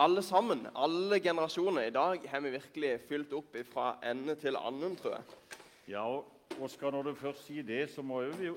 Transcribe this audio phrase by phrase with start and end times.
[0.00, 1.82] alle sammen, alle generasjoner.
[1.82, 5.58] I dag har vi virkelig fylt opp fra ende til annen, tror jeg.
[5.92, 6.24] Ja, og
[6.60, 8.56] Oskar, når du først sier det, så må vi jo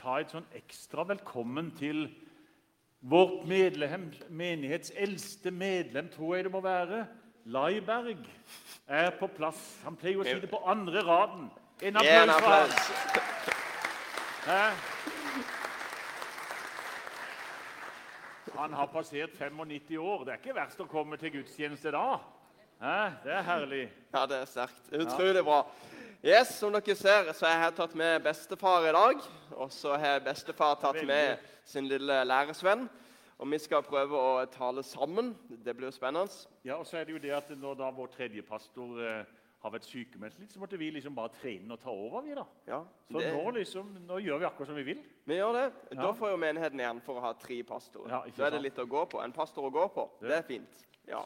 [0.00, 2.06] ta et sånn ekstra velkommen til
[3.06, 7.04] vårt medlem, menighets eldste medlem, tror jeg det må være.
[7.46, 8.24] Laiberg
[8.88, 9.60] er på plass.
[9.84, 11.50] Han pleier å si det på andre raden.
[11.86, 12.70] En applaus for ham.
[14.46, 14.62] Hæ?
[18.56, 20.24] Han har passert 95 år.
[20.24, 22.18] Det er ikke verst å komme til gudstjeneste da.
[23.24, 23.82] Det er herlig.
[24.14, 24.88] Ja, det er sterkt.
[24.92, 25.62] Utrolig bra.
[26.24, 29.20] Yes, Som dere ser, så har jeg tatt med bestefar i dag.
[29.56, 32.88] Og så har bestefar tatt med sin lille læresvenn.
[33.36, 35.34] Og vi skal prøve å tale sammen.
[35.48, 36.32] Det blir jo spennende.
[36.64, 39.24] Ja, og så er det jo det at Når da vår tredje pastor eh,
[39.62, 42.22] har vært sykemeldt litt, så måtte vi liksom bare trene og ta over.
[42.22, 42.44] vi da.
[42.66, 45.02] Ja, Så det, nå, liksom, nå gjør vi akkurat som vi vil.
[45.26, 45.96] vi gjør det.
[45.96, 48.10] Da får jo menigheten igjen for å ha tre pastorer.
[48.10, 49.22] Ja, da er det litt å gå på.
[49.24, 50.10] En pastor å gå på.
[50.20, 50.84] Det- Det er fint.
[51.08, 51.24] Ja.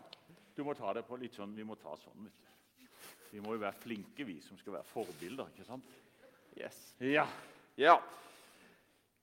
[0.56, 2.24] Du må ta det på litt sånn, Vi må ta sånn.
[2.24, 2.86] vet du.
[3.32, 5.46] Vi må jo være flinke, vi som skal være forbilder.
[5.54, 5.84] ikke sant?
[6.56, 6.94] Yes.
[7.00, 7.26] Ja.
[7.76, 8.00] Ja.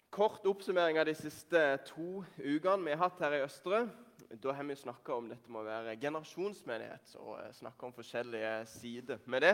[0.09, 3.89] Kort oppsummering av de siste to ukene vi har hatt her i Østre.
[4.29, 8.51] Da har vi snakka om dette med å være generasjonsmenighet og eh, snakka om forskjellige
[8.67, 9.53] sider med det.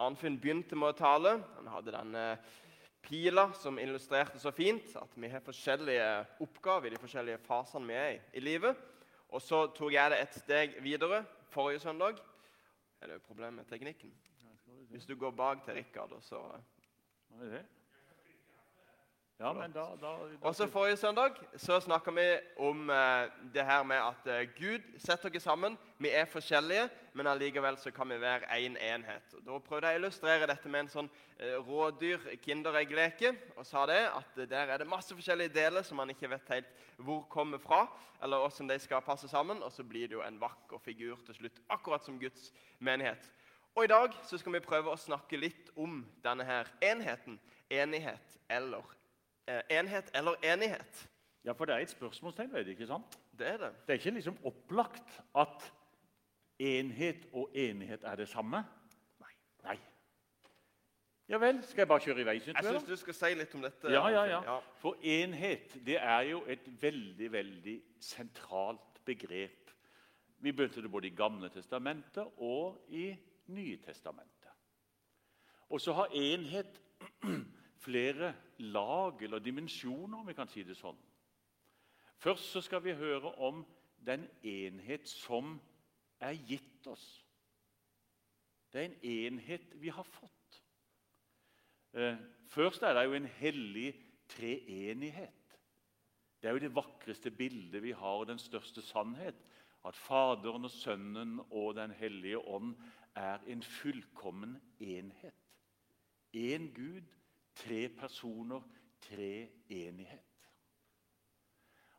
[0.00, 1.34] Arnfinn begynte med å tale.
[1.58, 2.22] Han hadde denne
[3.04, 6.08] pila som illustrerte så fint at vi har forskjellige
[6.40, 8.80] oppgaver i de forskjellige fasene vi er i i livet.
[9.28, 11.20] Og så tok jeg det et steg videre
[11.52, 12.16] forrige søndag.
[13.02, 14.14] Er det jo problem med teknikken?
[14.88, 16.40] Hvis du går bak til Rikard, og så
[17.44, 17.66] det?
[19.38, 22.24] Ja, men da, da, da Også forrige søndag så snakka vi
[22.58, 25.76] om eh, det her med at eh, Gud setter oss sammen.
[25.98, 29.36] Vi er forskjellige, men allikevel så kan vi være én en enhet.
[29.38, 33.32] Og Da prøvde jeg å illustrere dette med en sånn eh, rådyr kindereggleke.
[33.54, 36.54] Og sa det at eh, der er det masse forskjellige deler som man ikke vet
[36.56, 37.84] helt hvor kommer fra.
[38.18, 39.62] Eller hvordan de skal passe sammen.
[39.62, 42.50] Og så blir det jo en vakker figur til slutt, akkurat som Guds
[42.82, 43.30] menighet.
[43.78, 47.38] Og i dag så skal vi prøve å snakke litt om denne her enheten.
[47.70, 48.97] Enighet eller
[49.70, 51.08] enhet eller enighet.
[51.44, 53.18] Ja, for det er et spørsmålstegn ved det, ikke sant?
[53.38, 53.70] Det er det.
[53.86, 55.68] Det er ikke liksom opplagt at
[56.58, 58.64] enhet og enighet er det samme.
[59.20, 59.32] Nei.
[59.64, 59.78] Nei.
[61.28, 62.38] Ja vel, skal jeg bare kjøre i vei?
[62.40, 63.92] synes Jeg syns du skal si litt om dette.
[63.92, 64.50] Ja, ja, Arnfinn.
[64.50, 64.58] ja.
[64.82, 69.72] For enhet det er jo et veldig, veldig sentralt begrep.
[70.38, 73.10] Vi begynte det både i Gamle testamentet og i
[73.48, 74.52] Nye testamentet.
[75.72, 76.80] Og så har enhet
[77.78, 80.98] flere lag eller dimensjoner, om vi kan si det sånn.
[82.18, 83.62] Først så skal vi høre om
[84.06, 85.56] den enhet som
[86.20, 87.06] er gitt oss.
[88.72, 90.62] Det er en enhet vi har fått.
[91.94, 92.18] Eh,
[92.48, 93.88] Først er det jo en hellig
[94.28, 95.58] treenighet.
[96.40, 99.36] Det er jo det vakreste bildet vi har, og den største sannhet.
[99.84, 102.74] At Faderen og Sønnen og Den hellige ånd
[103.14, 105.34] er en fullkommen enhet.
[106.34, 107.04] Én Gud,
[107.58, 108.62] tre personer,
[109.00, 110.24] tre enighet.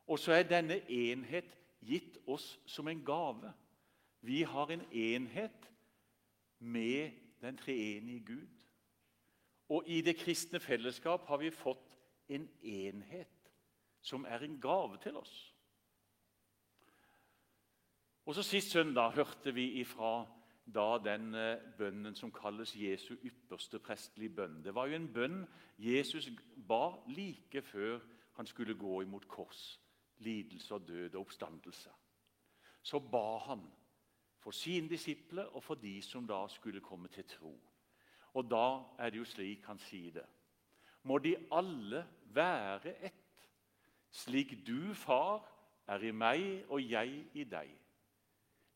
[0.07, 1.51] Og så er denne enhet
[1.85, 3.51] gitt oss som en gave.
[4.25, 5.69] Vi har en enhet
[6.59, 7.11] med
[7.41, 8.65] den treenige Gud.
[9.69, 11.85] Og i det kristne fellesskap har vi fått
[12.29, 13.53] en enhet
[14.01, 15.35] som er en gave til oss.
[18.25, 20.25] Og så Sist søndag hørte vi ifra
[20.73, 24.63] da den eh, bønnen som kalles Jesu ypperste prestelige bønn.
[24.63, 25.43] Det var jo en bønn
[25.77, 26.29] Jesus
[26.67, 27.99] ba like før
[28.37, 29.79] han skulle gå imot kors,
[30.17, 31.89] lidelse og død og oppstandelse.
[32.81, 33.65] Så ba han
[34.39, 37.53] for sine disipler og for de som da skulle komme til tro.
[38.33, 40.25] Og da er det jo slik han sier det.
[41.03, 43.47] Må de alle være ett,
[44.11, 45.43] slik du, far,
[45.87, 47.71] er i meg og jeg i deg.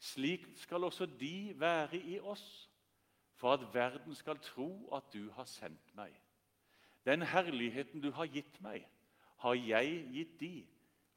[0.04, 2.70] Slik skal også de være i oss,
[3.40, 6.12] for at verden skal tro at du har sendt meg.
[7.06, 8.84] Den herligheten du har gitt meg,
[9.44, 10.66] har jeg gitt de,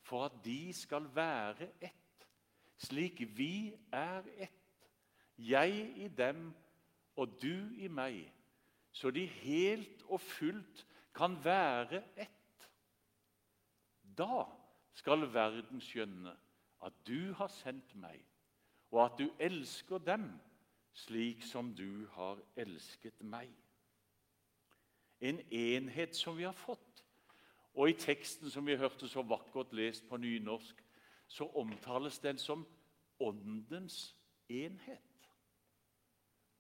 [0.07, 2.27] for at de skal være ett,
[2.79, 4.89] slik vi er ett,
[5.39, 6.53] jeg i dem
[7.17, 8.23] og du i meg,
[8.93, 12.71] så de helt og fullt kan være ett.
[14.17, 14.47] Da
[14.95, 16.33] skal verden skjønne
[16.87, 18.23] at du har sendt meg,
[18.91, 20.31] og at du elsker dem
[20.97, 23.51] slik som du har elsket meg.
[25.21, 27.03] En enhet som vi har fått.
[27.77, 30.81] Og i teksten som vi hørte så vakkert lest på nynorsk,
[31.29, 32.65] så omtales den som
[33.21, 34.17] åndens
[34.49, 35.29] enhet.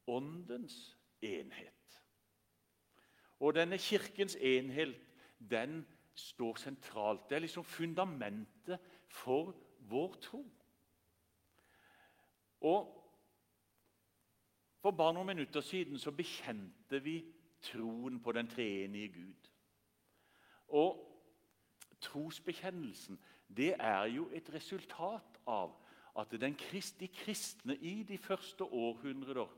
[0.06, 2.02] Åndens enhet.
[3.40, 4.96] Og denne kirkens enhet
[5.38, 7.28] den står sentralt.
[7.28, 8.78] Det er liksom fundamentet
[9.08, 10.44] for vår tro.
[12.60, 12.92] Og
[14.86, 17.16] For bare noen minutter siden så bekjente vi
[17.64, 19.48] troen på den treenige Gud.
[20.68, 21.00] Og
[22.00, 23.18] trosbekjennelsen
[23.56, 25.74] det er jo et resultat av
[26.16, 26.52] at de
[27.10, 29.50] kristne i de første århundrer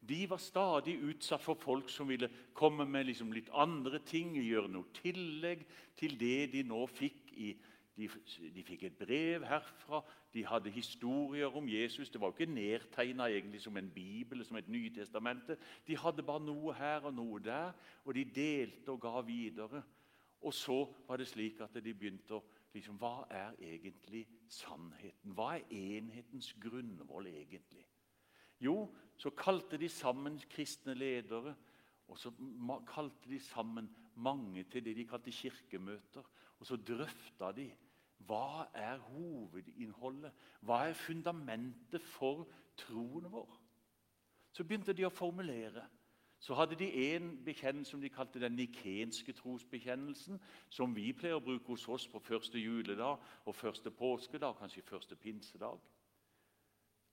[0.00, 4.70] de var stadig utsatt for folk som ville komme med liksom litt andre ting, gjøre
[4.70, 5.64] noe tillegg
[5.98, 7.32] til det de nå fikk.
[7.34, 7.50] I,
[7.98, 8.06] de,
[8.54, 10.04] de fikk et brev herfra,
[10.34, 12.10] de hadde historier om Jesus.
[12.10, 13.28] Det var jo ikke nedtegna
[13.58, 15.56] som en bibel som et Nytestamente.
[15.86, 17.72] De hadde bare noe her og noe der,
[18.04, 19.82] og de delte og ga videre.
[20.40, 22.44] Og så var det slik at de begynte å
[22.74, 25.32] liksom, Hva er egentlig sannheten?
[25.32, 27.86] Hva er enhetens grunnvoll egentlig?
[28.60, 31.54] Jo, så kalte de sammen kristne ledere,
[32.08, 32.32] og så
[32.86, 36.24] kalte de sammen mange til det de kalte kirkemøter.
[36.58, 37.68] Og så drøfta de
[38.28, 42.46] hva er hovedinnholdet, hva er fundamentet for
[42.76, 43.54] troen vår.
[44.52, 45.86] Så begynte de å formulere.
[46.38, 50.38] Så hadde de en bekjennelse som de kalte den nikenske trosbekjennelsen,
[50.70, 55.16] som vi pleier å bruke hos oss på første juledag og første påskedag, kanskje første
[55.16, 55.80] pinsedag.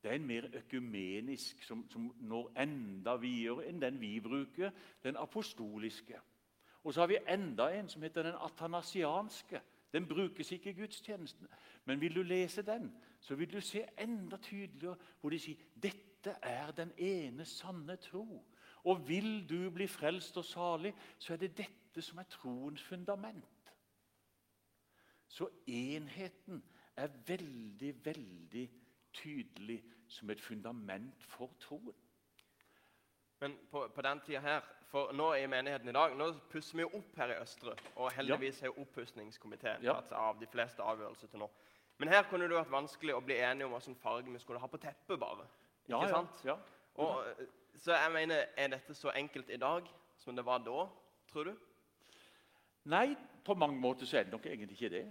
[0.03, 4.69] Det er en mer økumenisk, som, som når enda videre enn den vi bruker,
[5.03, 6.19] den apostoliske.
[6.83, 9.61] Og så har vi enda en som heter den atanasianske.
[9.95, 11.47] Den brukes ikke i gudstjenesten.
[11.85, 12.89] Men vil du lese den,
[13.19, 18.43] så vil du se enda tydeligere hvor de sier dette er den ene sanne tro.
[18.83, 23.71] Og vil du bli frelst og salig, så er det dette som er troens fundament.
[25.27, 26.59] Så enheten
[26.95, 28.65] er veldig, veldig
[29.13, 32.04] tydelig som et fundament for troen.
[33.39, 36.85] Men på, på den tida her, for nå i menigheten i dag, nå pusser vi
[36.85, 37.75] jo opp her i Østre.
[37.95, 39.97] Og heldigvis har oppussingskomiteen ja.
[39.97, 41.49] tatt seg av de fleste avgjørelser til nå.
[41.97, 44.67] Men her kunne det vært vanskelig å bli enige om hvilken farge vi skulle ha
[44.71, 45.19] på teppet.
[45.19, 45.47] bare.
[45.85, 46.41] Ikke ja, sant?
[46.47, 46.57] Ja,
[46.95, 47.45] og,
[47.75, 49.87] så jeg mener, Er dette så enkelt i dag
[50.17, 50.87] som det var da,
[51.31, 51.53] tror du?
[52.85, 53.15] Nei,
[53.45, 55.05] på mange måter så er det nok egentlig ikke det.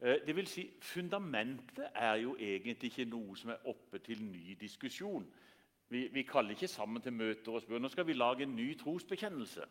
[0.00, 4.54] Eh, det vil si, Fundamentet er jo egentlig ikke noe som er oppe til ny
[4.60, 5.26] diskusjon.
[5.92, 8.70] Vi, vi kaller ikke sammen til møter og spør nå skal vi lage en ny
[8.80, 9.66] trosbekjennelse.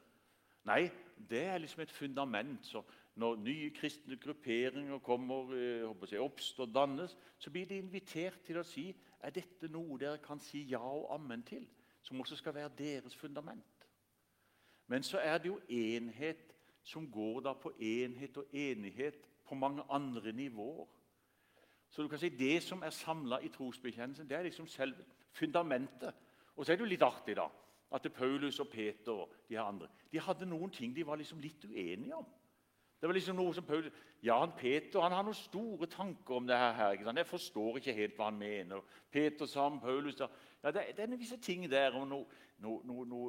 [0.69, 0.83] Nei,
[1.29, 2.65] det er liksom et fundament.
[2.65, 2.83] så
[3.15, 8.61] Når nye kristne grupperinger kommer, eh, jeg, oppstår og dannes, så blir de invitert til
[8.61, 8.91] å si
[9.21, 11.67] er dette noe dere kan si ja og ammen til,
[12.01, 13.87] som også skal være deres fundament.
[14.87, 16.53] Men så er det jo enhet
[16.83, 20.87] som går da på enhet og enighet på mange andre nivåer.
[21.91, 26.13] Så du kan si Det som er samla i trosbekjennelsen, det er liksom selve fundamentet.
[26.55, 27.47] Og så er det jo litt artig da,
[27.91, 31.39] at Paulus og Peter og de her andre de hadde noen ting de var liksom
[31.39, 32.25] litt uenige om.
[33.01, 33.93] Det var liksom noe som Paulus,
[34.27, 36.91] han Peter han har noen store tanker om det her.
[36.91, 37.17] Ikke sant?
[37.17, 38.83] Jeg forstår ikke helt hva han mener.
[39.11, 40.27] Peter sa om Paulus da,
[40.63, 42.25] ja, det, det er visse ting der om noe,
[42.61, 43.21] no, no, no,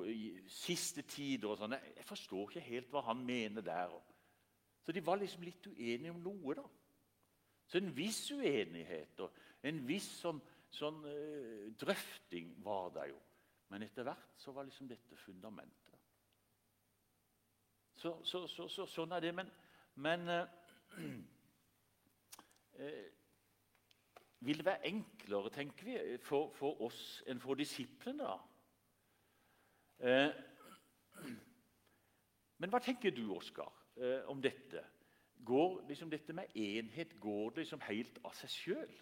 [0.46, 1.78] siste tider og sånn.
[1.96, 3.94] Jeg forstår ikke helt hva han mener der.
[4.84, 6.54] Så de var liksom litt uenige om noe.
[6.58, 6.66] da.
[7.72, 9.32] Så en viss uenighet og
[9.64, 10.42] en viss sånn,
[10.76, 13.16] sånn uh, drøfting var det jo.
[13.72, 15.96] Men etter hvert så var liksom dette fundamentet.
[17.96, 19.32] Så, så, så, så sånn er det.
[19.38, 19.48] Men,
[20.04, 20.44] men uh,
[22.76, 23.02] uh,
[24.42, 25.96] Vil det være enklere, tenker vi,
[26.26, 28.26] for, for oss enn for disiplene?
[28.26, 28.40] da?
[32.58, 33.70] Men hva tenker du, Oskar?
[34.26, 34.82] om dette.
[35.46, 38.92] Går liksom dette med enhet går det liksom helt av seg sjøl?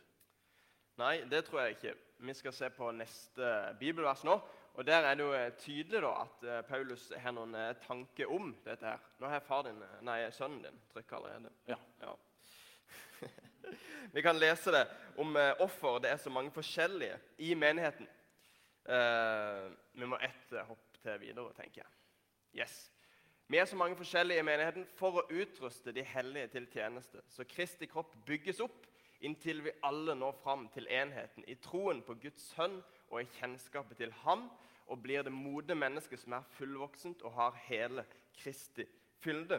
[1.00, 1.92] Nei, det tror jeg ikke.
[2.20, 4.34] Vi skal se på neste bibelvers nå.
[4.74, 8.32] og Der er det jo eh, tydelig da, at uh, Paulus har noen uh, tanker
[8.32, 8.86] om dette.
[8.86, 9.00] her.
[9.20, 11.52] Nå har far din, nei, sønnen din trykket allerede.
[11.68, 11.78] Ja.
[12.02, 12.14] ja.
[14.14, 15.98] Vi kan lese det om offer.
[15.98, 18.08] det er så mange forskjellige i menigheten.
[19.92, 21.90] vi må ett hopp til videre, tenker jeg.
[22.62, 22.90] Yes.
[23.50, 27.42] Vi er så mange forskjellige i menigheten for å utruste de hellige til tjeneste, så
[27.50, 28.84] Kristi kropp bygges opp
[29.26, 32.76] inntil vi alle når fram til enheten i troen på Guds sønn
[33.08, 34.44] og i kjennskapet til ham,
[34.86, 38.04] og blir det modne mennesket som er fullvoksent og har hele
[38.38, 38.86] Kristi
[39.18, 39.58] fylde.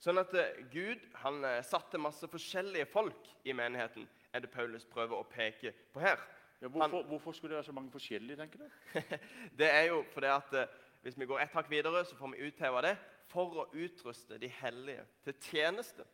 [0.00, 4.88] Sånn at eh, Gud han eh, satte masse forskjellige folk i menigheten, er det Paulus
[4.88, 6.24] prøver å peke på her.
[6.62, 9.14] Ja, hvorfor, han, hvorfor, skulle det være så mange forskjellige, tenker du?
[9.60, 12.46] det er jo fordi at eh, hvis vi går ett hakk videre, så får vi
[12.46, 12.94] utheva det
[13.28, 16.06] for å utruste de hellige til tjeneste.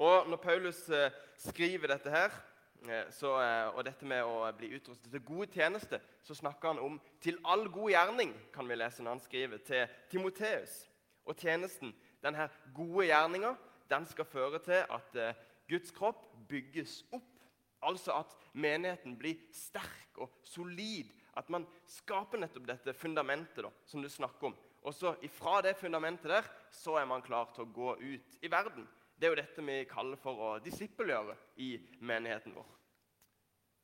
[0.00, 2.32] Og Når Paulus eh, skriver dette her,
[2.88, 6.80] eh, så, eh, og dette med å bli utrustet til god tjeneste, så snakker han
[6.80, 10.88] om 'til all god gjerning', kan vi lese når han skriver til Timoteus.
[11.26, 13.54] Og tjenesten, denne gode gjerninga,
[13.90, 15.36] den skal føre til at
[15.68, 17.36] Guds kropp bygges opp
[17.82, 21.10] Altså at menigheten blir sterk og solid.
[21.36, 24.56] At man skaper nettopp dette fundamentet da, som du snakker om.
[24.86, 28.50] Og så Fra det fundamentet der så er man klar til å gå ut i
[28.50, 28.86] verden.
[29.16, 32.66] Det er jo dette vi kaller for å disippelgjøre i menigheten vår.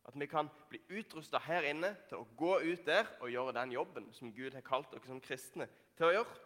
[0.09, 3.73] At vi kan bli utrusta her inne til å gå ut der og gjøre den
[3.73, 6.41] jobben som Gud har kalt dere som kristne til å gjøre.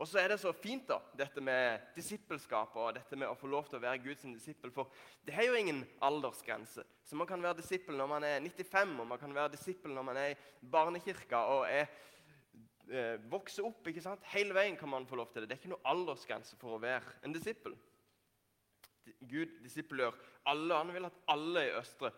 [0.00, 3.50] Og så er det så fint, da, dette med disippelskap og dette med å få
[3.52, 4.72] lov til å være Guds disippel.
[4.72, 4.88] For
[5.28, 6.86] det er jo ingen aldersgrense.
[7.04, 10.06] Så man kan være disippel når man er 95, og man kan være disippel når
[10.08, 10.38] man er i
[10.72, 11.92] barnekirka og er,
[12.88, 13.84] eh, vokser opp.
[13.92, 14.24] ikke sant?
[14.32, 15.50] Hele veien kan man få lov til det.
[15.50, 17.76] Det er ikke noe aldersgrense for å være en disippel.
[19.20, 20.16] Gud disippelgjør
[20.48, 20.80] alle.
[20.80, 22.14] Han vil at alle i Østre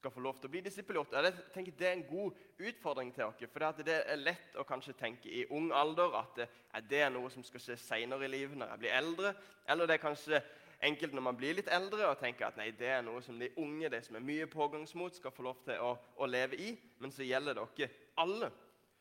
[0.00, 1.12] skal få lov til å bli disippelgjort.
[1.12, 3.48] Jeg tenker Det er en god utfordring til dere.
[3.52, 6.48] For det er lett å kanskje tenke i ung alder at det,
[6.88, 9.34] det er noe som skal skje senere i livet når jeg blir eldre.
[9.68, 10.40] Eller det er kanskje
[10.80, 13.50] enkelt når man blir litt eldre og tenker at nei, det er noe som de
[13.60, 16.72] unge, de som er mye pågangsmot, skal få lov til å, å leve i.
[16.98, 18.50] Men så gjelder det dere alle.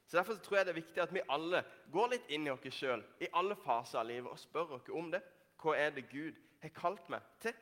[0.09, 1.63] Så Derfor så tror jeg det er viktig at vi alle
[1.93, 5.11] går litt inn i oss sjøl i alle faser av livet og spør oss om
[5.13, 5.21] det.
[5.61, 7.53] Hva er det Gud har kalt meg til?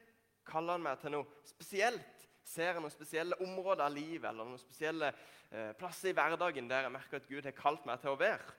[0.47, 2.16] Kaller han meg til noe spesielt?
[2.47, 6.93] Ser noen spesielle områder av livet eller noen spesielle eh, plasser i hverdagen der jeg
[6.93, 8.55] merker at Gud har kalt meg til å være?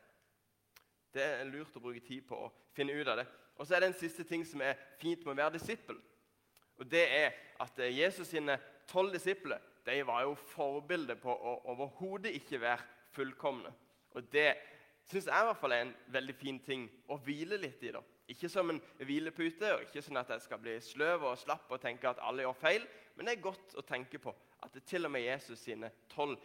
[1.16, 3.25] Det er lurt å bruke tid på å finne ut av det.
[3.57, 5.97] Og så er det en siste ting som er fint med å være disippel.
[6.78, 7.33] Og det er
[7.64, 8.59] at eh, Jesus sine
[8.90, 12.85] tolv disipler de var jo forbilder på å overhodet ikke være
[13.16, 13.73] fullkomne.
[14.12, 14.50] Og det
[15.09, 17.92] syns jeg i hvert fall er en veldig fin ting å hvile litt i.
[17.97, 18.04] da.
[18.28, 21.80] Ikke som en hvilepute, og ikke sånn at jeg skal bli sløv og slapp og
[21.80, 22.85] tenke at alle gjør feil,
[23.18, 24.30] men det er godt å tenke på
[24.62, 26.38] at det til og med Jesus sine tolv,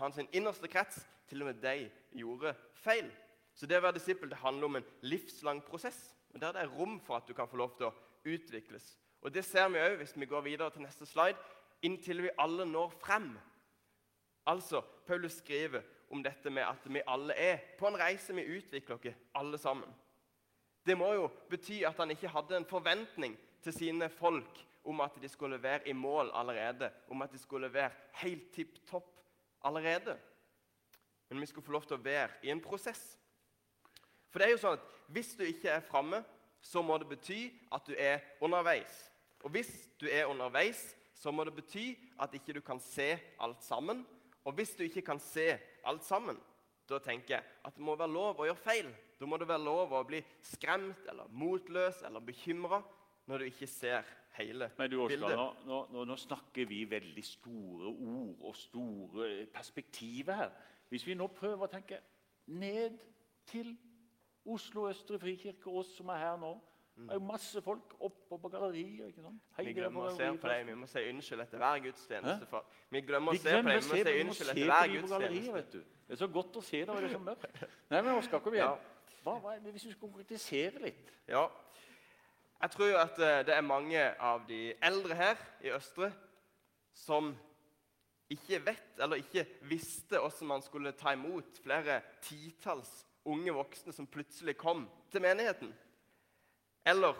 [0.00, 3.10] hans innerste krets, til og med de gjorde feil.
[3.52, 5.98] Så det å være disippel det handler om en livslang prosess,
[6.32, 8.96] og der det er rom for at du kan få lov til å utvikles.
[9.20, 11.36] Og Det ser vi òg hvis vi går videre til neste slide,
[11.82, 13.34] inntil vi alle når frem.
[14.48, 18.96] Altså, Paulus skriver om dette med at vi alle er på en reise vi utvikler
[18.96, 19.92] oss alle sammen.
[20.86, 25.16] Det må jo bety at han ikke hadde en forventning til sine folk om at
[25.20, 27.90] de skulle være i mål allerede, om at de skulle være
[28.22, 29.20] helt tipp topp
[29.64, 30.16] allerede.
[31.28, 33.18] Men vi skulle få lov til å være i en prosess.
[34.32, 36.18] For det er jo sånn at Hvis du ikke er framme,
[36.60, 39.06] så må det bety at du er underveis.
[39.40, 40.82] Og hvis du er underveis,
[41.16, 44.02] så må det bety at ikke du kan se alt sammen.
[44.44, 45.54] Og hvis du ikke kan se
[45.88, 46.36] alt sammen,
[46.88, 48.92] da tenker jeg at det må være lov å gjøre feil.
[49.16, 52.82] Da må det være lov å bli skremt eller motløs eller bekymra
[53.28, 54.06] når du ikke ser
[54.38, 55.36] hele Men du, Oskar, bildet.
[55.66, 60.50] nå, nå, nå, snakker vi veldig store ord og store perspektiver her.
[60.88, 62.00] Hvis vi nå prøver å tenke
[62.46, 62.98] ned
[63.46, 63.76] til
[64.48, 66.54] Oslo Østre Frikirke, oss som er her nå
[66.98, 69.06] Det er jo masse folk oppe på galleriet.
[69.06, 69.42] ikke sant?
[69.58, 70.66] Vi glemmer å se på dem.
[70.66, 72.48] Vi må si unnskyld etter hver gudstjeneste.
[72.50, 72.64] For.
[72.90, 73.68] Vi glemmer å se på dem.
[73.68, 75.82] Vi må si unnskyld etter hver gudstjeneste.
[76.08, 77.62] Det er så godt å se når det er så mørkt.
[77.92, 78.66] Nei, men Oskar, kom igjen.
[78.66, 78.98] Ja.
[79.22, 81.14] Hva, hva hvis du skal konkretisere litt?
[81.28, 81.44] Ja.
[82.58, 86.10] Jeg tror at eh, det er mange av de eldre her i Østre
[86.98, 87.30] som
[88.28, 92.90] ikke vet eller ikke visste hvordan man skulle ta imot flere titalls
[93.28, 95.70] unge voksne som plutselig kom til menigheten.
[96.86, 97.14] Eller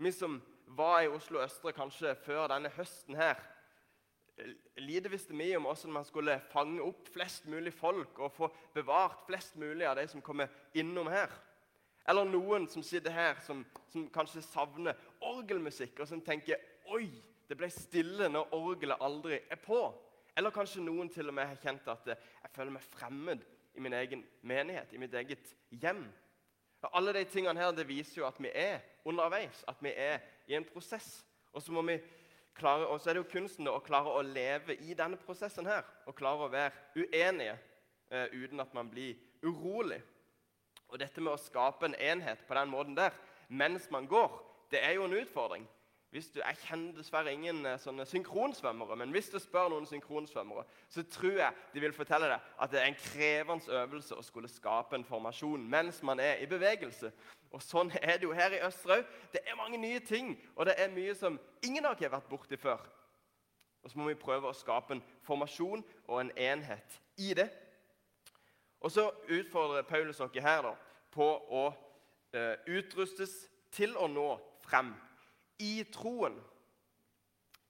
[0.00, 0.40] vi som
[0.76, 3.38] var i Oslo Østre kanskje før denne høsten her.
[4.80, 9.24] Lite visste vi om hvordan man skulle fange opp flest mulig folk og få bevart
[9.28, 11.32] flest mulig av de som kommer innom her.
[12.08, 16.60] Eller noen som sitter her, som, som kanskje savner orgelmusikk, og som tenker
[16.94, 17.08] Oi,
[17.48, 19.80] det ble stille når orgelet aldri er på.
[20.36, 23.42] Eller kanskje noen til og med har kjent at jeg føler meg fremmed
[23.76, 26.04] i min egen menighet, i mitt eget hjem.
[26.84, 30.20] Og alle de tingene her, det viser jo at vi er underveis, at vi er
[30.46, 31.24] i en prosess.
[31.52, 31.96] Og så, må vi
[32.54, 35.82] klare, og så er det jo kunsten å klare å leve i denne prosessen her.
[36.06, 37.56] Og klare å være uenige
[38.10, 40.02] eh, uten at man blir urolig.
[40.88, 43.16] Og dette med å skape en enhet på den måten der
[43.48, 44.30] mens man går,
[44.70, 45.66] det er jo en utfordring.
[46.12, 51.02] Du, jeg kjenner dessverre ingen eh, sånne synkronsvømmere, men hvis du spør noen synkronsvømmere, så
[51.12, 54.96] tror jeg de vil fortelle deg at det er en krevende øvelse å skulle skape
[54.96, 57.10] en formasjon mens man er i bevegelse.
[57.52, 59.04] Og Sånn er det jo her i Østerhaug.
[59.34, 62.32] Det er mange nye ting, og det er mye som ingen av dere har vært
[62.32, 62.86] borti før.
[63.84, 67.50] Og så må vi prøve å skape en formasjon og en enhet i det.
[68.80, 70.74] Og så utfordrer Paulus dere her da,
[71.10, 71.64] på å
[72.36, 74.28] eh, utrustes til å nå
[74.66, 74.92] frem
[75.62, 76.36] i troen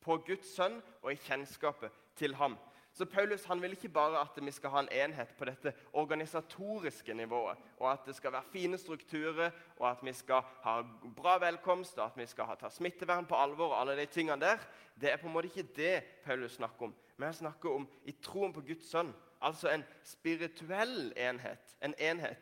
[0.02, 2.56] på Guds sønn og i kjennskapet til ham.
[2.96, 7.14] Så Paulus han vil ikke bare at vi skal ha en enhet på dette organisatoriske
[7.14, 10.78] nivået, og at det skal være fine strukturer, og at vi skal ha
[11.16, 13.74] bra velkomst, og at vi skal ta smittevern på alvor.
[13.74, 14.64] og alle de tingene der.
[15.00, 16.94] Det er på en måte ikke det Paulus snakker om.
[17.16, 19.12] Men han snakker om i troen på Guds sønn.
[19.46, 21.76] Altså en spirituell enhet.
[21.82, 22.36] En enhet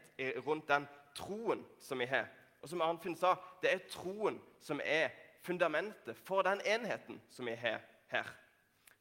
[0.47, 2.31] rundt den troen som vi har.
[2.63, 5.11] Og som Arnfinn sa, det er troen som er
[5.45, 8.31] fundamentet for den enheten som vi har her.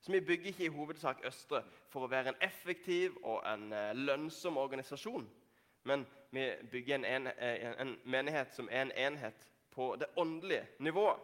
[0.01, 3.93] Så vi bygger ikke i hovedsak Østre for å være en effektiv og en eh,
[3.95, 5.29] lønnsom organisasjon.
[5.87, 10.67] Men vi bygger en, en, eh, en, menighet som er en enhet på det åndelige
[10.79, 11.23] nivået.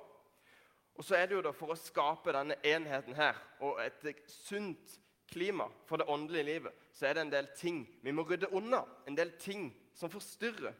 [0.96, 5.00] Og så er det jo da For å skape denne enheten her og et sunt
[5.30, 8.84] klima for det åndelige livet, så er det en del ting vi må rydde unna.
[9.08, 10.74] En del ting som forstyrrer.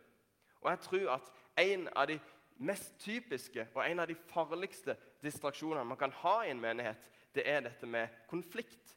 [0.62, 1.32] Og jeg tror at
[1.64, 2.20] en av de
[2.60, 7.00] mest typiske og en av de farligste distraksjonene man kan ha i en menighet,
[7.36, 8.96] det er dette med konflikt.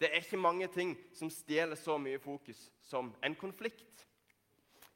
[0.00, 4.06] Det er ikke mange ting som stjeler så mye fokus som en konflikt.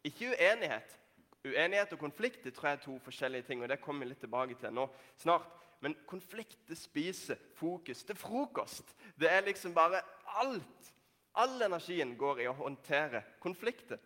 [0.05, 0.99] Ikke uenighet.
[1.45, 3.63] Uenighet og konflikt det tror jeg er to forskjellige ting.
[3.63, 4.87] og Det kommer vi litt tilbake til nå
[5.19, 5.51] snart.
[5.83, 8.95] Men konflikt det spiser fokus til frokost.
[9.19, 10.03] Det er liksom bare
[10.39, 10.91] alt.
[11.35, 13.99] All energien går i å håndtere konflikter.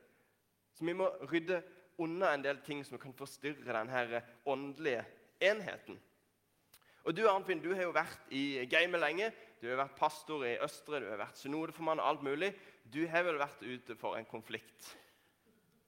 [0.72, 1.60] Så vi må rydde
[2.00, 5.04] unna en del ting som kan forstyrre denne åndelige
[5.40, 6.00] enheten.
[7.06, 9.30] Og Du Arnfinn, du har jo vært i gamet lenge.
[9.60, 12.50] Du har vært pastor i Østre, du har vært synodeformann og alt mulig.
[12.82, 14.90] Du har vel vært ute for en konflikt?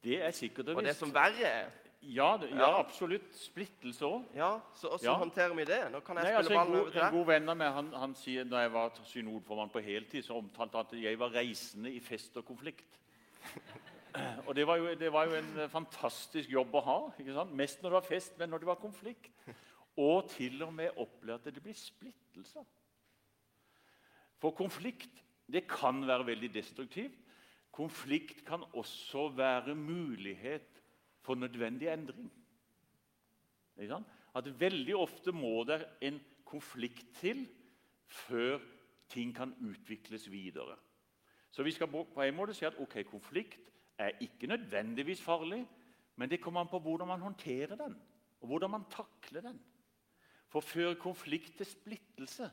[0.04, 0.78] Det er sikkert og visst.
[0.78, 3.26] Og det som verre er ja, det, ja, absolutt.
[3.34, 4.26] Splittelse òg.
[4.36, 5.16] Ja, så Hvordan ja.
[5.18, 5.80] håndterer vi det?
[5.92, 7.08] Nå kan jeg Nei, spille altså, ballen over til deg.
[7.08, 10.38] En god venn av meg han, han sier, da jeg var synodformann på heltid, så
[10.38, 13.00] omtalte han at jeg var reisende i fest og konflikt.
[14.46, 16.98] og det var, jo, det var, jo, en fantastisk jobb å ha.
[17.18, 17.58] ikke sant?
[17.58, 19.30] Mest når det var fest, men når det var konflikt.
[19.98, 22.66] Og til og med opplevde at det blir splittelser.
[24.38, 27.18] For konflikt det kan være veldig destruktivt.
[27.74, 30.77] Konflikt kan også være mulighet
[31.28, 32.32] for nødvendig endring.
[34.34, 37.44] At Veldig ofte må det en konflikt til
[38.08, 38.58] før
[39.12, 40.76] ting kan utvikles videre.
[41.50, 45.66] Så vi skal på en måte si at ok, konflikt er ikke nødvendigvis farlig,
[46.16, 47.96] men det kommer an på hvordan man håndterer den,
[48.40, 49.60] og hvordan man takler den.
[50.48, 52.50] For før konflikt til splittelse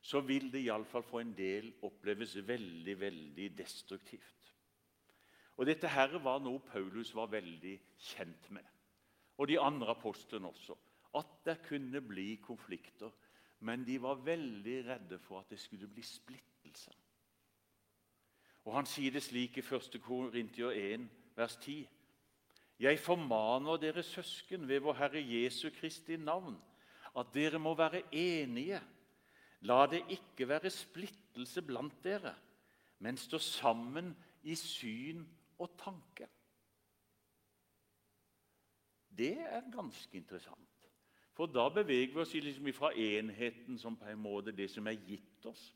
[0.00, 4.52] så vil det iallfall for en del oppleves veldig, veldig destruktivt.
[5.60, 8.64] Og Dette her var noe Paulus var veldig kjent med,
[9.36, 10.76] og de andre apostlene også.
[11.20, 13.10] At det kunne bli konflikter.
[13.60, 16.94] Men de var veldig redde for at det skulle bli splittelse.
[18.64, 19.98] Og Han sier det slik i 1.
[20.00, 21.04] Korintier 1,
[21.36, 21.88] vers 10.:
[22.80, 26.56] Jeg formaner dere søsken ved vår Herre Jesu Kristi navn
[27.16, 28.80] at dere må være enige.
[29.60, 32.34] La det ikke være splittelse blant dere,
[32.98, 35.26] men stå sammen i syn
[35.60, 36.28] og tanke.
[39.10, 40.68] Det er ganske interessant.
[41.36, 44.98] For da beveger vi oss liksom fra enheten som på en måte det som er
[45.06, 45.70] gitt oss.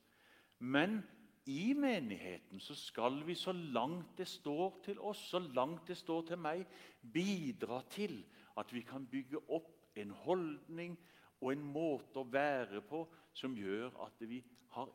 [0.58, 1.02] Men
[1.46, 6.22] i menigheten så skal vi så langt det står til oss, så langt det står
[6.30, 6.64] til meg,
[7.00, 8.22] bidra til
[8.56, 10.96] at vi kan bygge opp en holdning,
[11.40, 13.02] og en måte å være på
[13.36, 14.40] som gjør at vi
[14.72, 14.88] har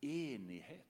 [0.00, 0.89] enighet.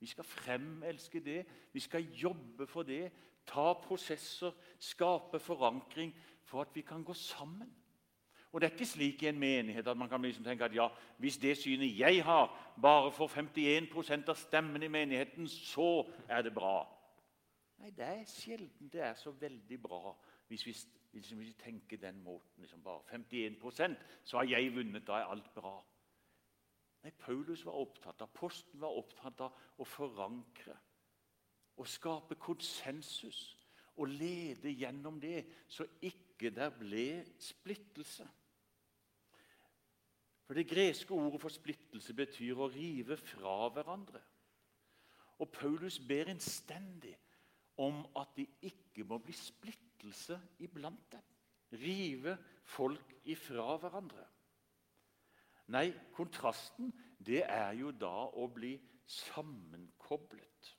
[0.00, 3.10] Vi skal fremelske det, vi skal jobbe for det,
[3.46, 7.68] ta prosesser, skape forankring for at vi kan gå sammen.
[8.52, 10.88] Og Det er ikke slik i en menighet at man kan liksom tenke at ja,
[11.18, 16.54] hvis det synet jeg har, bare får 51% av stemmen i menigheten, så er det
[16.54, 16.88] bra.
[17.78, 20.16] Nei, det er sjelden det er så veldig bra
[20.48, 20.74] hvis vi
[21.12, 25.54] hvis vi tenker den måten liksom bare 51% så har jeg vunnet, da er alt
[25.54, 25.80] bra.
[27.02, 30.76] Nei, Paulus var opptatt av, Posten var opptatt av å forankre.
[31.80, 33.40] Å skape konsensus
[33.96, 38.26] og lede gjennom det, så ikke der ble splittelse.
[40.44, 44.20] For Det greske ordet for splittelse betyr å rive fra hverandre.
[45.40, 47.14] Og Paulus ber innstendig
[47.80, 51.22] om at de ikke må bli splittelse iblant dem.
[51.80, 52.34] Rive
[52.66, 54.26] folk ifra hverandre.
[55.70, 56.90] Nei, kontrasten
[57.26, 58.74] det er jo da å bli
[59.06, 60.76] sammenkoblet.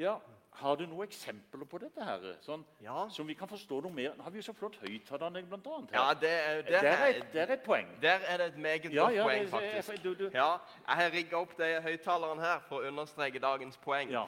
[0.00, 0.18] Ja,
[0.60, 2.04] Har du noen eksempler på dette?
[2.04, 3.04] her, sånn, ja.
[3.14, 4.16] Som vi kan forstå noe mer?
[4.18, 5.76] Har vi jo så flott høyttaler bl.a.
[5.92, 6.30] Ja, det,
[6.68, 7.88] der, er, det er et poeng.
[8.02, 10.02] Der er det et meget ja, godt ja, poeng, faktisk.
[10.04, 10.24] Du, du.
[10.34, 14.10] Ja, Jeg har rigga opp de høyttalerne her for å understreke dagens poeng.
[14.10, 14.26] Ja,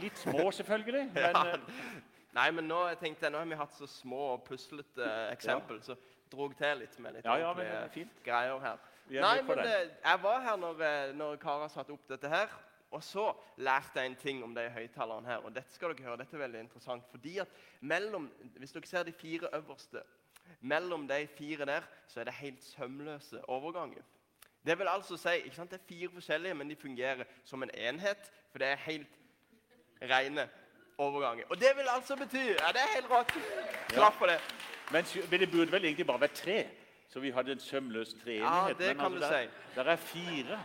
[0.00, 1.06] Litt små, selvfølgelig.
[1.14, 1.40] men...
[1.44, 2.02] Eh,
[2.32, 5.92] Nei, men nå tenkte nå har vi hatt så små og puslete eksempel, ja.
[5.92, 5.96] så
[6.32, 8.82] dro jeg til litt med litt ja, ja, men, greier her.
[9.10, 12.52] Er Nei, men eh, jeg var her når, eh, når Kara satte opp dette her.
[12.92, 15.44] Og så lærte jeg en ting om de høyttalerne her.
[15.46, 17.06] Og dette skal dere høre, dette er veldig interessant.
[17.10, 20.02] Fordi at mellom, Hvis dere ser de fire øverste,
[20.60, 24.02] mellom de fire der, så er det helt sømløse overganger.
[24.66, 27.70] Det vil altså si, ikke sant, Det er fire forskjellige, men de fungerer som en
[27.74, 28.32] enhet.
[28.50, 29.08] For det er helt
[30.02, 30.48] rene
[30.98, 31.44] overganger.
[31.50, 33.32] Og det vil altså bety Ja, det er helt rått.
[33.88, 34.40] Klapp for det.
[34.92, 36.58] Men, men det burde vel egentlig bare vært tre,
[37.08, 38.68] så vi hadde en sømløs treenighet.
[38.68, 39.74] Ja, det men kan du der, si.
[39.74, 40.58] Der er fire.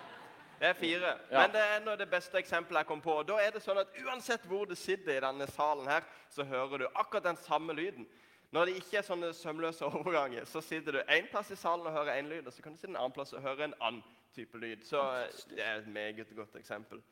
[0.59, 1.17] Det er fire.
[1.31, 1.41] Ja.
[1.41, 3.19] Men det er nå det beste eksempelet jeg kom på.
[3.27, 6.83] Da er det sånn at Uansett hvor du sitter i denne salen, her, så hører
[6.83, 8.07] du akkurat den samme lyden.
[8.51, 11.93] Når det ikke er sånne sømløse overganger, så sitter du én plass i salen og
[11.93, 14.03] hører én lyd, og så kan du sitte en annen plass og høre en annen
[14.35, 14.85] type lyd.
[14.87, 17.03] Så eh, det er et meget godt eksempel.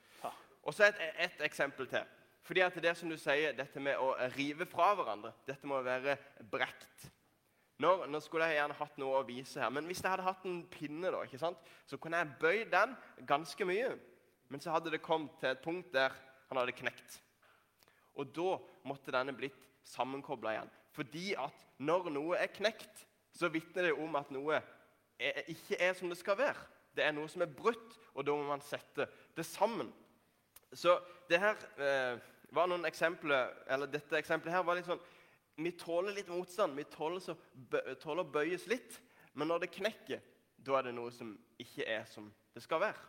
[0.65, 2.01] Og så et, et eksempel til.
[2.45, 6.17] Fordi at det som du sier, dette med å rive fra hverandre, dette må være
[6.51, 7.07] brekt.
[7.81, 10.45] Nå, nå skulle jeg gjerne hatt noe å vise her, men hvis jeg hadde hatt
[10.47, 11.59] en pinne, da, ikke sant?
[11.89, 12.93] så kunne jeg bøyd den
[13.27, 13.95] ganske mye.
[14.53, 16.13] Men så hadde det kommet til et punkt der
[16.51, 17.17] han hadde knekt.
[18.15, 20.71] Og da måtte denne blitt sammenkobla igjen.
[20.95, 23.03] Fordi at når noe er knekt,
[23.35, 24.61] så vitner det om at noe
[25.19, 26.61] er, ikke er som det skal være.
[26.95, 29.89] Det er noe som er brutt, og da må man sette det sammen.
[30.71, 30.95] Så
[31.27, 32.21] det her eh,
[32.55, 35.03] var noen eksempler, eller dette eksempelet her var litt sånn
[35.55, 36.75] Vi tåler litt motstand.
[36.75, 38.97] Vi tåler, å bøyes litt.
[39.39, 40.23] Men når det knekker,
[40.57, 41.29] da er det noe som
[41.61, 42.99] ikke er som det skal være.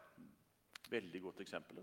[0.91, 1.81] Veldig godt eksempel.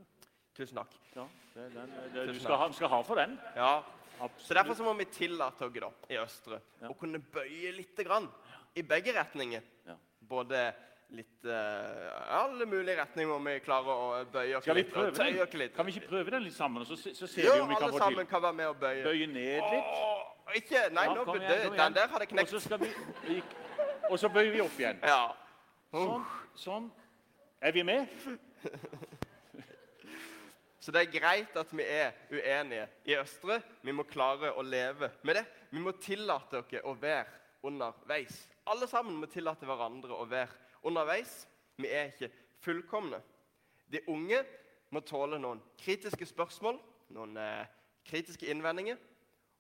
[0.56, 0.96] Tusen takk.
[1.18, 3.36] Ja, det, den, det, du skal ha, skal ha for den.
[3.58, 3.74] Ja,
[4.20, 4.48] Absolutt.
[4.48, 6.90] Så Derfor så må vi tillate oss i Østre Ja.
[6.90, 8.30] å kunne bøye litt grann,
[8.76, 9.64] i begge retninger.
[9.86, 9.96] Ja.
[10.20, 10.74] Både
[11.14, 14.96] litt uh, Alle mulige retninger må vi klare å bøye oss litt.
[14.98, 15.76] og tøye oss litt.
[15.76, 17.86] Kan vi ikke prøve den litt sammen, så, så ser Jo, vi om vi alle
[17.86, 19.04] kan få sammen kan være med og bøye.
[19.06, 19.92] Bøye ned litt.
[19.94, 22.82] Åh, ikke, nei, Ja, nå, igjen, det, den der hadde Og så knekt.
[22.82, 23.44] vi, vi
[24.10, 25.00] Og så bøyer vi opp igjen.
[25.04, 25.22] Ja.
[25.94, 26.26] Sånn.
[26.58, 26.90] sånn.
[27.64, 28.10] Er vi med?
[30.84, 33.62] Så det er greit at vi er uenige i Østre.
[33.86, 35.46] Vi må klare å leve med det.
[35.72, 37.30] Vi må tillate dere å være
[37.64, 38.42] underveis.
[38.68, 41.44] Alle sammen må tillate hverandre å være underveis.
[41.78, 42.32] Vi er ikke
[42.64, 43.22] fullkomne.
[43.92, 44.44] De unge
[44.94, 46.78] må tåle noen kritiske spørsmål,
[47.16, 47.66] noen eh,
[48.08, 49.00] kritiske innvendinger.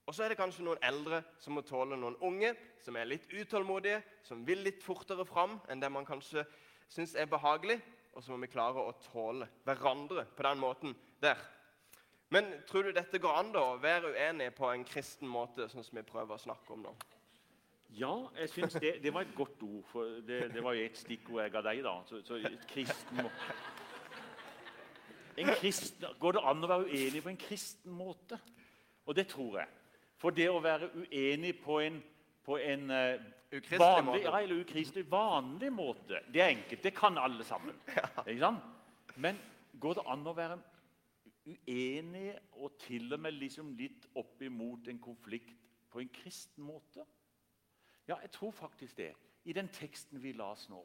[0.05, 2.51] Og så er det kanskje noen eldre som må tåle noen unge
[2.83, 6.43] som er litt utålmodige, som vil litt fortere fram enn det man kanskje
[6.91, 7.79] syns er behagelig.
[8.13, 11.39] Og så må vi klare å tåle hverandre på den måten der.
[12.33, 15.85] Men tror du dette går an da, å være uenig på en kristen måte, sånn
[15.85, 16.93] som vi prøver å snakke om nå?
[17.93, 19.83] Ja, jeg synes det, det var et godt ord.
[19.91, 21.83] for Det, det var jo et stikkord jeg ga deg.
[21.85, 21.93] da.
[22.05, 23.21] Så, så kristen
[25.61, 28.39] kristen, Går det an å være uenig på en kristen måte?
[29.05, 29.67] Og det tror jeg.
[30.17, 32.01] For det å være uenig på en,
[32.45, 34.21] på en eh, Ukristelig vanlig, måte.
[34.25, 36.83] ja, eller ukristelig vanlig måte, det er enkelt.
[36.83, 37.75] Det kan alle sammen.
[38.39, 38.63] Sant?
[39.15, 39.37] Men
[39.79, 40.57] går det an å være
[41.45, 45.59] uenig og til og med liksom litt opp imot en konflikt
[45.93, 47.05] på en kristen måte?
[48.07, 49.13] Ja, jeg tror faktisk det.
[49.45, 50.81] I den teksten vi las nå,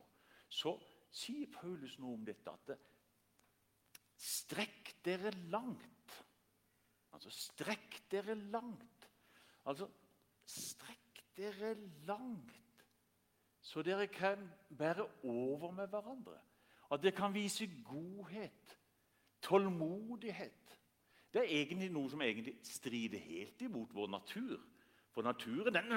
[0.49, 0.75] så
[1.11, 2.51] sier Paulus noe om dette.
[2.51, 2.71] At
[4.19, 6.17] strekk dere langt.
[7.15, 9.11] Altså, strekk dere langt.
[9.65, 9.89] Altså,
[10.47, 11.75] strekk dere
[12.07, 12.85] langt.
[13.61, 16.39] Så dere kan bære over med hverandre.
[16.91, 18.79] At dere kan vise godhet,
[19.43, 20.79] tålmodighet.
[21.33, 24.63] Det er egentlig noe som egentlig strider helt imot vår natur.
[25.19, 25.89] For naturen den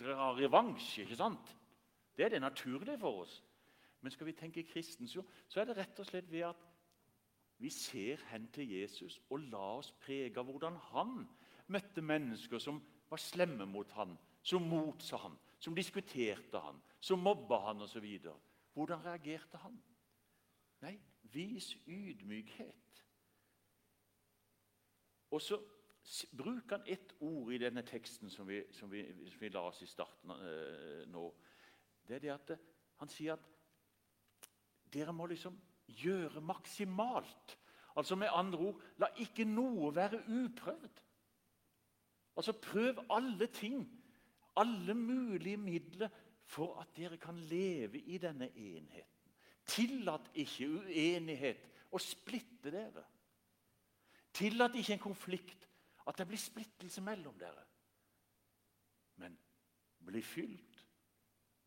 [0.00, 1.56] drar revansj, ikke sant?
[2.16, 3.38] Det er det naturlige for oss.
[4.00, 6.66] Men skal vi tenke kristens jo, så er det rett og slett ved at
[7.56, 11.24] vi ser hen til Jesus og la oss prege av hvordan han
[11.72, 17.62] møtte mennesker som var slemme mot han, som motsa han, som diskuterte han, som mobba
[17.70, 18.12] han osv.
[18.76, 19.80] Hvordan reagerte han?
[20.84, 20.98] Nei,
[21.32, 23.04] vis ydmykhet.
[25.32, 25.62] Og så
[26.32, 29.82] bruker han ett ord i denne teksten som vi, som vi, som vi la oss
[29.82, 31.26] i starten eh, nå.
[32.06, 32.64] Det er det at eh,
[33.00, 33.46] han sier at
[34.90, 35.54] dere må liksom
[36.00, 37.56] gjøre maksimalt.
[37.98, 41.04] Altså med andre ord, la ikke noe være uprøvd.
[42.36, 43.84] Altså prøv alle ting,
[44.56, 46.10] alle mulige midler,
[46.50, 49.34] for at dere kan leve i denne enheten.
[49.70, 53.04] Tillat ikke uenighet og splitte dere.
[54.34, 55.69] Tillat ikke en konflikt,
[56.06, 57.64] at det blir splittelse mellom dere.
[59.20, 59.36] Men
[60.06, 60.84] bli fylt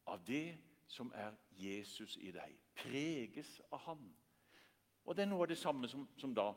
[0.10, 2.58] av det som er Jesus i deg.
[2.76, 4.04] Preges av Han.
[5.06, 6.54] Og Det er noe av det samme som, som da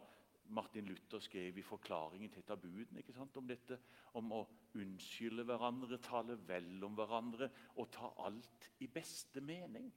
[0.49, 2.97] Martin Luther skrev i forklaringen til tabuden.
[2.97, 3.37] ikke sant?
[3.37, 3.79] Om dette
[4.15, 4.43] om å
[4.79, 9.91] unnskylde hverandre, tale vel om hverandre og ta alt i beste mening.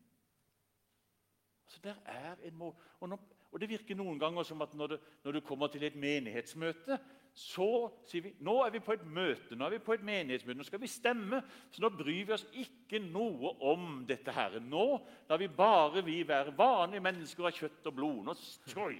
[1.67, 3.19] Altså, der er en må og,
[3.51, 6.97] og Det virker noen ganger som at når, du, når du kommer til et menighetsmøte,
[7.33, 7.67] så
[8.09, 10.65] sier vi nå er vi på et møte, nå er vi på et menighetsmøte, nå
[10.67, 11.39] skal vi stemme.
[11.71, 14.57] Så nå bryr vi oss ikke noe om dette her.
[14.63, 14.85] Nå
[15.29, 18.19] lar vi bare vi være vanlige mennesker av kjøtt og blod.
[18.27, 18.35] Nå,
[18.73, 18.99] skjøy.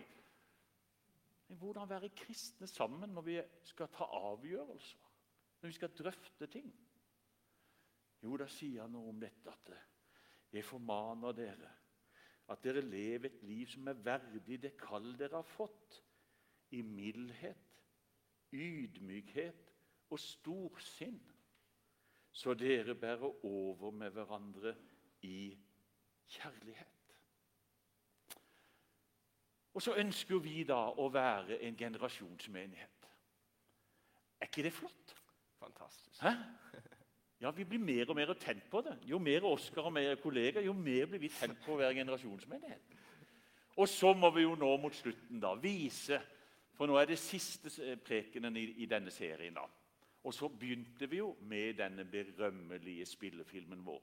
[1.50, 3.40] Men hvordan være kristne sammen når vi
[3.72, 5.10] skal ta avgjørelser?
[5.60, 6.70] Når vi skal drøfte ting?
[8.24, 9.76] Jo, da sier han noe om dette at
[10.54, 11.76] jeg formaner dere
[12.50, 16.00] at dere lever et liv som er verdig det kall dere har fått,
[16.74, 17.69] i mildhet,
[18.52, 19.74] ydmykhet
[20.10, 21.20] og storsinn,
[22.32, 24.76] så dere bærer over med hverandre
[25.22, 25.58] i
[26.28, 26.88] kjærlighet.
[29.74, 33.10] Og så ønsker vi da å være en generasjonsmenighet.
[34.40, 35.14] Er ikke det flott?
[35.60, 36.22] Fantastisk.
[36.22, 36.34] Hæ?
[37.42, 38.98] Ja, Vi blir mer og mer tent på det.
[39.08, 42.98] Jo mer Oskar og mer kollegaer, jo mer blir vi tent på å være generasjonsmenighet.
[43.80, 46.20] Og så må vi jo nå mot slutten da vise
[46.80, 49.58] For nå er det siste prekenen i, i denne serien.
[49.60, 49.66] da.
[50.24, 54.02] Og så begynte vi jo med denne berømmelige spillefilmen vår.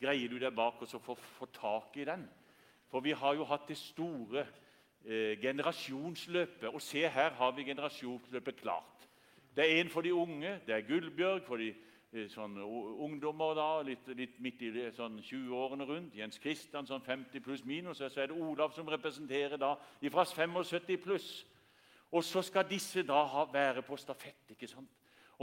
[0.00, 2.22] Greier du deg bak oss å få, få tak i den?
[2.90, 4.44] For vi har jo hatt det store
[5.04, 6.68] eh, generasjonsløpet.
[6.70, 9.08] Og se, her har vi generasjonsløpet klart.
[9.54, 11.72] Det er en for de unge, det er Gullbjørg for de
[12.14, 16.14] Eh, sånn ungdommer, da, litt, litt midt i sånn 20-årene rundt.
[16.14, 17.98] Jens Kristiansson 50 pluss minus.
[17.98, 19.72] Og så er det Olav som representerer da
[20.04, 21.30] ifra 75 pluss.
[22.14, 24.50] Og så skal disse da ha, være på stafett.
[24.54, 24.90] ikke sant?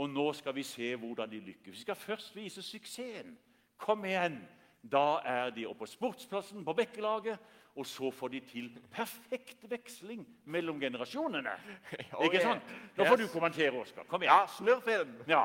[0.00, 1.74] Og nå skal vi se hvordan de lykkes.
[1.74, 3.38] Vi skal først vise suksessen.
[3.76, 4.40] Kom igjen!
[4.82, 7.38] Da er de oppe på sportsplassen på Bekkelaget,
[7.76, 11.52] og så får de til perfekt veksling mellom generasjonene.
[12.18, 12.72] Oh, ikke sant?
[12.96, 13.28] Nå får yes.
[13.28, 14.08] du kommentere, Oskar.
[14.08, 14.34] Kom igjen.
[14.34, 15.12] Ja, snurrfilm.
[15.28, 15.44] Ja.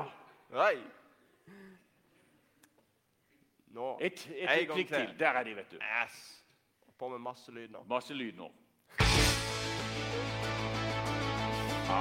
[0.51, 0.79] Oi.
[3.77, 3.97] Nå.
[4.01, 5.13] Et, et, et klikk til.
[5.19, 5.77] Der er de, vet du.
[5.77, 6.17] Yes.
[6.97, 7.83] På med masse lyd nå.
[7.89, 8.49] Masse lyd nå.
[11.89, 11.99] Ja,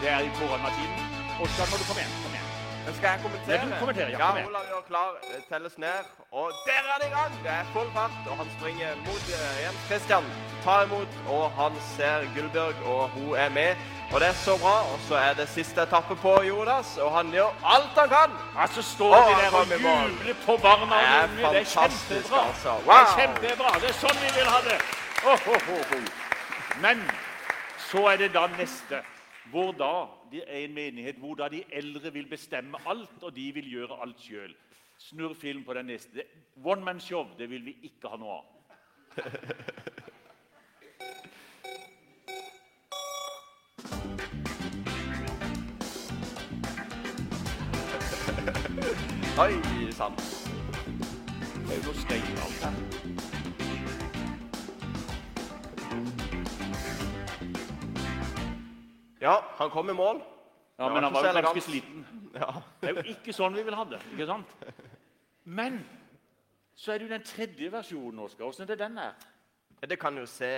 [0.00, 0.98] Det er i koronatiden.
[1.42, 2.14] Oskar, må du komme igjen.
[2.24, 2.46] Kom igjen.
[2.86, 3.56] Men skal jeg kommentere?
[3.56, 5.10] Ja, kommentere ja, ja Olav gjør klar,
[5.50, 6.04] telles ned,
[6.40, 7.32] og der er det i gang!
[7.44, 10.28] Det er full fart, og han springer mot uh, Jens Christian.
[10.64, 13.70] Tar imot, og han ser Gullbjørg, og hun er med.
[14.12, 14.76] Og det er så bra.
[14.92, 18.30] Og så er det siste etappe på Jonas, og han gjør alt han kan.
[18.58, 21.50] Ja, Så står de der og jubler på barna og unge.
[21.54, 22.46] Det er kjempebra.
[22.48, 22.70] Altså.
[22.70, 22.94] Wow.
[22.94, 23.74] Det er kjempebra.
[23.82, 24.78] Det er sånn vi vil ha det.
[25.26, 26.00] Oh, oh, oh,
[26.84, 27.02] Men
[27.90, 29.02] så er det da neste.
[29.50, 33.52] Hvor da de er en menighet hvor da de eldre vil bestemme alt, og de
[33.54, 34.56] vil gjøre alt sjøl.
[34.98, 36.24] Snurr film på den neste.
[36.64, 38.44] One man show det vil vi ikke ha noe av.
[49.36, 49.52] Oi
[49.92, 50.16] sann.
[51.66, 52.95] Det er jo noe steinalt her.
[59.26, 60.22] Ja, han kom i mål.
[60.76, 62.06] Ja, Men han var jo ganske sliten.
[62.36, 62.50] Ja.
[62.82, 63.96] Det er jo ikke sånn vi vil ha det.
[64.12, 64.50] ikke sant?
[65.48, 65.78] Men
[66.76, 68.18] så er det jo den tredje versjonen.
[68.26, 68.44] Oskar.
[68.50, 69.14] Åssen er det den er?
[69.88, 70.50] Det kan jo se,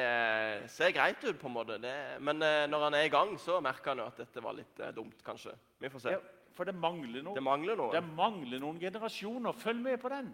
[0.71, 1.77] se greit ut, på en måte.
[1.83, 1.93] Det,
[2.25, 4.83] men eh, når han er i gang, så merker han jo at dette var litt
[4.83, 5.55] eh, dumt, kanskje.
[5.79, 6.17] Vi får se.
[6.17, 6.23] Ja.
[6.59, 7.39] For det mangler noe.
[7.39, 7.93] Det mangler noe.
[7.95, 9.55] Det mangler noen generasjoner.
[9.55, 10.33] Følg med på den.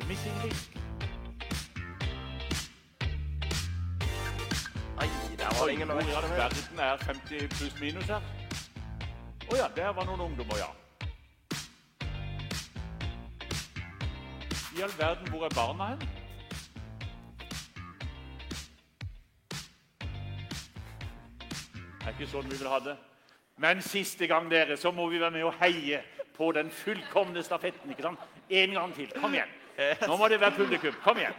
[0.00, 0.93] The Missing Link.
[5.58, 8.22] Hvor i verden er 50 pluss minus her?
[9.44, 10.70] Å oh, ja, der var noen ungdommer, ja.
[14.74, 16.02] I all verden, hvor er barna hen?
[22.00, 22.98] Det er ikke sånn vi vil ha det.
[23.62, 26.02] Men siste gang, dere, så må vi være med og heie
[26.34, 27.90] på den fullkomne stafetten.
[27.94, 28.30] ikke sant?
[28.50, 29.12] En gang til.
[29.20, 29.52] Kom igjen.
[30.02, 30.96] Nå må det være publikum.
[31.04, 31.38] Kom igjen.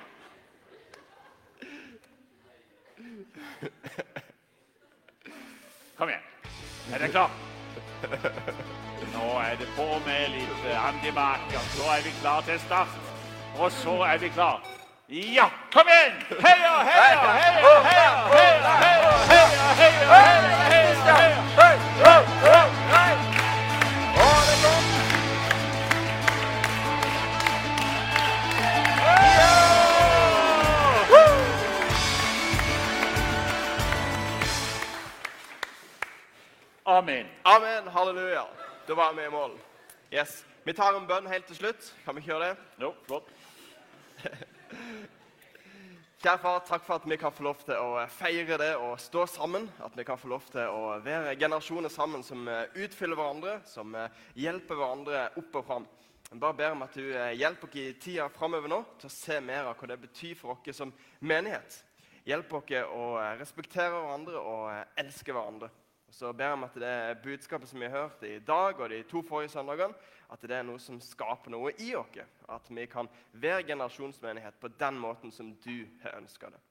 [5.97, 6.21] Kom igjen.
[6.93, 7.29] Er dere klar?
[9.13, 11.39] Nå er det på med litt antibac.
[11.71, 12.97] Så er vi klar til start.
[13.57, 14.59] Og så er vi klar.
[15.07, 16.19] Ja, kom igjen!
[16.43, 20.15] Heia, heia, heia, heia, heia, heia, heia, heia,
[20.69, 21.54] heia, heia,
[37.47, 37.87] Amen.
[37.87, 38.47] Halleluja.
[38.87, 39.51] Da var vi i mål.
[40.11, 40.45] Yes.
[40.63, 41.91] Vi tar en bønn helt til slutt.
[42.01, 42.55] Kan vi ikke gjøre det?
[42.81, 43.27] Jo, flott.
[46.23, 49.27] Kjære far, takk for at vi kan få lov til å feire det og stå
[49.29, 49.69] sammen.
[49.85, 53.93] At vi kan få lov til å være generasjoner sammen som eh, utfyller hverandre, som
[53.93, 55.87] eh, hjelper hverandre opp og fram.
[56.31, 59.17] Jeg bare ber om at du eh, hjelper oss i tida framover nå til å
[59.19, 61.77] se mer av hva det betyr for oss som menighet.
[62.25, 65.69] Hjelp oss å eh, respektere hverandre og eh, elske hverandre.
[66.15, 69.01] Så ber jeg om at det budskapet som vi har hørt i dag og de
[69.03, 69.93] to forrige søndagene,
[70.31, 72.21] at det er noe som skaper noe i oss.
[72.47, 76.61] At vi kan være generasjonsmenighet på den måten som du har ønska det.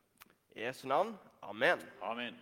[0.57, 1.13] I Jesu navn.
[1.43, 1.83] Amen.
[2.03, 2.41] Amen.